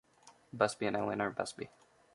[0.51, 1.69] Busby and Elinor Busby.